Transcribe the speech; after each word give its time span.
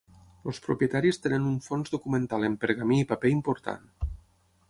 Els 0.51 0.59
propietaris 0.67 1.19
tenen 1.25 1.45
un 1.49 1.59
fons 1.65 1.93
documental 1.97 2.47
en 2.49 2.57
pergamí 2.65 2.99
i 3.03 3.07
paper 3.13 3.33
important. 3.35 3.87